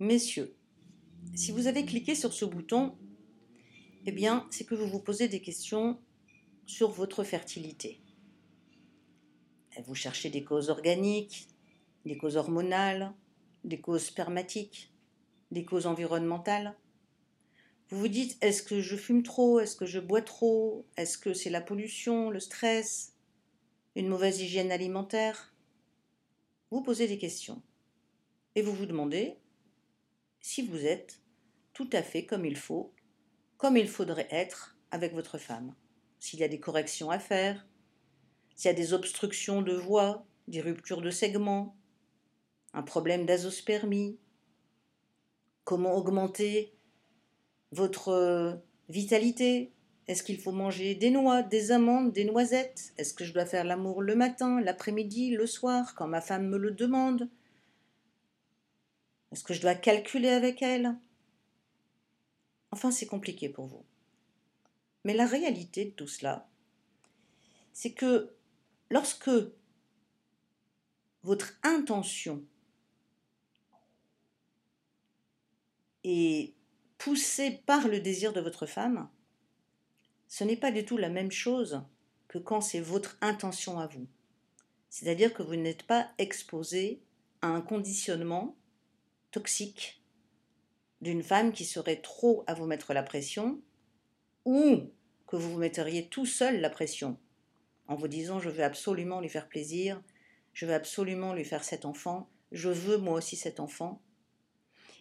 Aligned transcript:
Messieurs, 0.00 0.56
si 1.36 1.52
vous 1.52 1.68
avez 1.68 1.84
cliqué 1.84 2.16
sur 2.16 2.32
ce 2.32 2.44
bouton, 2.44 2.98
eh 4.06 4.10
bien, 4.10 4.44
c'est 4.50 4.64
que 4.64 4.74
vous 4.74 4.88
vous 4.88 4.98
posez 4.98 5.28
des 5.28 5.40
questions 5.40 6.00
sur 6.66 6.90
votre 6.90 7.22
fertilité. 7.22 8.00
Vous 9.86 9.94
cherchez 9.94 10.30
des 10.30 10.42
causes 10.42 10.68
organiques, 10.68 11.46
des 12.04 12.16
causes 12.16 12.36
hormonales, 12.36 13.14
des 13.62 13.80
causes 13.80 14.06
spermatiques, 14.06 14.92
des 15.52 15.64
causes 15.64 15.86
environnementales. 15.86 16.76
Vous 17.88 18.00
vous 18.00 18.08
dites, 18.08 18.36
est-ce 18.40 18.64
que 18.64 18.80
je 18.80 18.96
fume 18.96 19.22
trop? 19.22 19.60
Est-ce 19.60 19.76
que 19.76 19.86
je 19.86 20.00
bois 20.00 20.22
trop? 20.22 20.86
Est-ce 20.96 21.18
que 21.18 21.34
c'est 21.34 21.50
la 21.50 21.60
pollution, 21.60 22.30
le 22.30 22.40
stress, 22.40 23.14
une 23.94 24.08
mauvaise 24.08 24.40
hygiène 24.40 24.72
alimentaire? 24.72 25.54
Vous 26.72 26.82
posez 26.82 27.06
des 27.06 27.18
questions. 27.18 27.62
Et 28.56 28.62
vous 28.62 28.74
vous 28.74 28.86
demandez 28.86 29.36
si 30.44 30.60
vous 30.60 30.84
êtes 30.84 31.22
tout 31.72 31.88
à 31.94 32.02
fait 32.02 32.26
comme 32.26 32.44
il 32.44 32.58
faut, 32.58 32.92
comme 33.56 33.78
il 33.78 33.88
faudrait 33.88 34.28
être 34.30 34.76
avec 34.90 35.14
votre 35.14 35.38
femme. 35.38 35.74
S'il 36.20 36.38
y 36.38 36.44
a 36.44 36.48
des 36.48 36.60
corrections 36.60 37.10
à 37.10 37.18
faire, 37.18 37.66
s'il 38.54 38.70
y 38.70 38.74
a 38.74 38.76
des 38.76 38.92
obstructions 38.92 39.62
de 39.62 39.72
voix, 39.72 40.26
des 40.46 40.60
ruptures 40.60 41.00
de 41.00 41.10
segments, 41.10 41.74
un 42.74 42.82
problème 42.82 43.24
d'azospermie, 43.24 44.18
comment 45.64 45.96
augmenter 45.96 46.74
votre 47.72 48.08
euh, 48.10 48.52
vitalité? 48.90 49.72
Est-ce 50.08 50.22
qu'il 50.22 50.38
faut 50.38 50.52
manger 50.52 50.94
des 50.94 51.10
noix, 51.10 51.42
des 51.42 51.72
amandes, 51.72 52.12
des 52.12 52.26
noisettes? 52.26 52.92
Est-ce 52.98 53.14
que 53.14 53.24
je 53.24 53.32
dois 53.32 53.46
faire 53.46 53.64
l'amour 53.64 54.02
le 54.02 54.14
matin, 54.14 54.60
l'après-midi, 54.60 55.30
le 55.30 55.46
soir, 55.46 55.94
quand 55.94 56.06
ma 56.06 56.20
femme 56.20 56.48
me 56.48 56.58
le 56.58 56.70
demande? 56.70 57.30
Est-ce 59.34 59.42
que 59.42 59.52
je 59.52 59.60
dois 59.60 59.74
calculer 59.74 60.28
avec 60.28 60.62
elle? 60.62 60.96
Enfin, 62.70 62.92
c'est 62.92 63.08
compliqué 63.08 63.48
pour 63.48 63.66
vous. 63.66 63.84
Mais 65.02 65.12
la 65.12 65.26
réalité 65.26 65.86
de 65.86 65.90
tout 65.90 66.06
cela, 66.06 66.48
c'est 67.72 67.94
que 67.94 68.32
lorsque 68.90 69.32
votre 71.24 71.58
intention 71.64 72.44
est 76.04 76.54
poussée 76.96 77.60
par 77.66 77.88
le 77.88 77.98
désir 77.98 78.32
de 78.32 78.40
votre 78.40 78.66
femme, 78.66 79.10
ce 80.28 80.44
n'est 80.44 80.56
pas 80.56 80.70
du 80.70 80.84
tout 80.84 80.96
la 80.96 81.08
même 81.08 81.32
chose 81.32 81.82
que 82.28 82.38
quand 82.38 82.60
c'est 82.60 82.78
votre 82.78 83.18
intention 83.20 83.80
à 83.80 83.88
vous. 83.88 84.06
C'est-à-dire 84.90 85.34
que 85.34 85.42
vous 85.42 85.56
n'êtes 85.56 85.82
pas 85.82 86.08
exposé 86.18 87.02
à 87.42 87.48
un 87.48 87.62
conditionnement 87.62 88.56
toxique 89.34 90.00
d'une 91.00 91.24
femme 91.24 91.52
qui 91.52 91.64
serait 91.64 92.00
trop 92.00 92.44
à 92.46 92.54
vous 92.54 92.66
mettre 92.66 92.94
la 92.94 93.02
pression, 93.02 93.60
ou 94.44 94.92
que 95.26 95.34
vous 95.34 95.50
vous 95.50 95.58
metteriez 95.58 96.08
tout 96.08 96.24
seul 96.24 96.60
la 96.60 96.70
pression, 96.70 97.18
en 97.88 97.96
vous 97.96 98.06
disant 98.06 98.38
je 98.38 98.48
veux 98.48 98.62
absolument 98.62 99.20
lui 99.20 99.28
faire 99.28 99.48
plaisir, 99.48 100.00
je 100.52 100.66
veux 100.66 100.72
absolument 100.72 101.34
lui 101.34 101.44
faire 101.44 101.64
cet 101.64 101.84
enfant, 101.84 102.30
je 102.52 102.68
veux 102.68 102.96
moi 102.96 103.14
aussi 103.14 103.34
cet 103.34 103.58
enfant. 103.58 104.00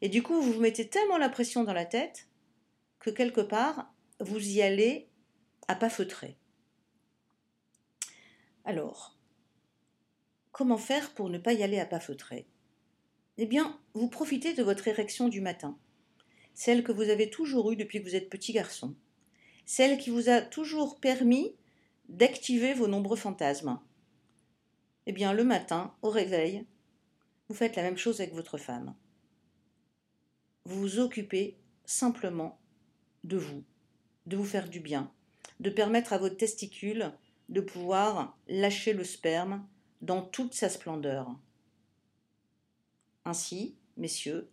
Et 0.00 0.08
du 0.08 0.22
coup, 0.22 0.40
vous 0.40 0.52
vous 0.52 0.60
mettez 0.60 0.88
tellement 0.88 1.18
la 1.18 1.28
pression 1.28 1.64
dans 1.64 1.72
la 1.72 1.84
tête 1.84 2.28
que 3.00 3.10
quelque 3.10 3.40
part, 3.40 3.92
vous 4.20 4.48
y 4.48 4.62
allez 4.62 5.08
à 5.66 5.74
pas 5.74 5.90
feutrer. 5.90 6.38
Alors, 8.64 9.18
comment 10.52 10.78
faire 10.78 11.12
pour 11.14 11.30
ne 11.30 11.38
pas 11.38 11.52
y 11.52 11.64
aller 11.64 11.80
à 11.80 11.86
pas 11.86 12.00
feutrer 12.00 12.46
Eh 13.42 13.46
bien, 13.46 13.80
vous 13.94 14.08
profitez 14.08 14.52
de 14.52 14.62
votre 14.62 14.86
érection 14.86 15.28
du 15.28 15.40
matin 15.40 15.78
celle 16.52 16.84
que 16.84 16.92
vous 16.92 17.08
avez 17.08 17.30
toujours 17.30 17.72
eue 17.72 17.76
depuis 17.76 17.98
que 17.98 18.06
vous 18.06 18.14
êtes 18.14 18.28
petit 18.28 18.52
garçon, 18.52 18.94
celle 19.64 19.96
qui 19.96 20.10
vous 20.10 20.28
a 20.28 20.42
toujours 20.42 21.00
permis 21.00 21.56
d'activer 22.10 22.74
vos 22.74 22.86
nombreux 22.86 23.16
fantasmes. 23.16 23.80
Eh 25.06 25.12
bien, 25.12 25.32
le 25.32 25.44
matin, 25.44 25.94
au 26.02 26.10
réveil, 26.10 26.66
vous 27.48 27.54
faites 27.54 27.76
la 27.76 27.82
même 27.82 27.96
chose 27.96 28.20
avec 28.20 28.34
votre 28.34 28.58
femme. 28.58 28.94
Vous 30.66 30.78
vous 30.78 30.98
occupez 30.98 31.56
simplement 31.86 32.60
de 33.24 33.38
vous, 33.38 33.64
de 34.26 34.36
vous 34.36 34.44
faire 34.44 34.68
du 34.68 34.80
bien, 34.80 35.10
de 35.60 35.70
permettre 35.70 36.12
à 36.12 36.18
votre 36.18 36.36
testicule 36.36 37.10
de 37.48 37.62
pouvoir 37.62 38.38
lâcher 38.48 38.92
le 38.92 39.04
sperme 39.04 39.66
dans 40.02 40.20
toute 40.20 40.52
sa 40.52 40.68
splendeur. 40.68 41.34
Ainsi, 43.30 43.76
messieurs, 43.96 44.50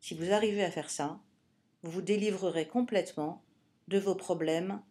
si 0.00 0.14
vous 0.14 0.32
arrivez 0.32 0.64
à 0.64 0.72
faire 0.72 0.90
ça, 0.90 1.20
vous 1.84 1.92
vous 1.92 2.02
délivrerez 2.02 2.66
complètement 2.66 3.44
de 3.86 3.96
vos 3.96 4.16
problèmes 4.16 4.82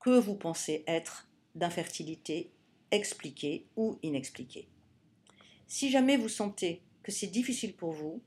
que 0.00 0.18
vous 0.18 0.34
pensez 0.34 0.82
être 0.86 1.28
d'infertilité 1.54 2.54
expliquée 2.90 3.66
ou 3.76 3.98
inexpliquée. 4.02 4.70
Si 5.66 5.90
jamais 5.90 6.16
vous 6.16 6.30
sentez 6.30 6.80
que 7.02 7.12
c'est 7.12 7.26
difficile 7.26 7.76
pour 7.76 7.92
vous, 7.92 8.22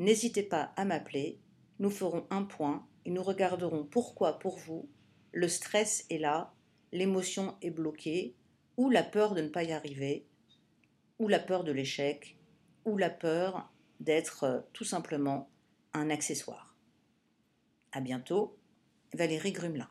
n'hésitez 0.00 0.42
pas 0.42 0.72
à 0.74 0.84
m'appeler, 0.84 1.38
nous 1.78 1.90
ferons 1.90 2.26
un 2.30 2.42
point 2.42 2.84
et 3.04 3.10
nous 3.10 3.22
regarderons 3.22 3.84
pourquoi 3.84 4.40
pour 4.40 4.58
vous 4.58 4.88
le 5.30 5.46
stress 5.46 6.06
est 6.10 6.18
là, 6.18 6.52
l'émotion 6.90 7.54
est 7.62 7.70
bloquée, 7.70 8.34
ou 8.76 8.90
la 8.90 9.04
peur 9.04 9.36
de 9.36 9.42
ne 9.42 9.48
pas 9.48 9.62
y 9.62 9.70
arriver, 9.70 10.26
ou 11.20 11.28
la 11.28 11.38
peur 11.38 11.62
de 11.62 11.70
l'échec, 11.70 12.36
ou 12.84 12.96
la 12.96 13.10
peur 13.10 13.70
d'être 14.00 14.44
euh, 14.44 14.60
tout 14.72 14.84
simplement 14.84 15.48
un 15.92 16.10
accessoire. 16.10 16.74
À 17.92 18.00
bientôt, 18.00 18.58
Valérie 19.12 19.52
Grumelin. 19.52 19.88